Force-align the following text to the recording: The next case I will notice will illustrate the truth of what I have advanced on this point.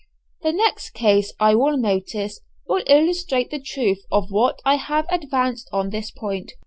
The 0.41 0.51
next 0.51 0.95
case 0.95 1.31
I 1.39 1.53
will 1.53 1.77
notice 1.77 2.39
will 2.65 2.81
illustrate 2.87 3.51
the 3.51 3.61
truth 3.61 3.99
of 4.11 4.31
what 4.31 4.59
I 4.65 4.77
have 4.77 5.05
advanced 5.09 5.69
on 5.71 5.91
this 5.91 6.09
point. 6.09 6.53